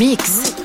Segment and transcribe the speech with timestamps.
[0.00, 0.59] Mix.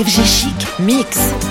[0.00, 1.49] FG Chic Mix.